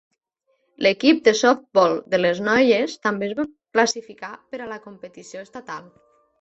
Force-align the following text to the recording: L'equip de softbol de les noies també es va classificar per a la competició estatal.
L'equip 0.85 1.19
de 1.27 1.33
softbol 1.39 1.93
de 2.15 2.21
les 2.23 2.41
noies 2.49 2.97
també 3.09 3.29
es 3.29 3.37
va 3.43 3.47
classificar 3.79 4.33
per 4.49 4.65
a 4.67 4.73
la 4.75 4.81
competició 4.91 5.49
estatal. 5.49 5.89